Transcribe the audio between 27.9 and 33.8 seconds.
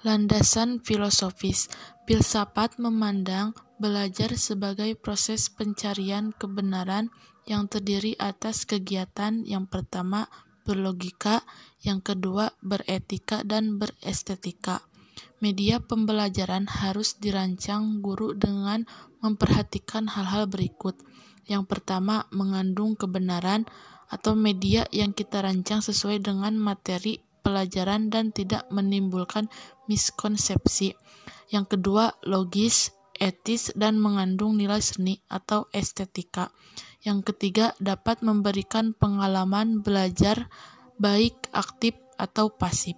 dan tidak menimbulkan miskonsepsi. Yang kedua, logis, etis,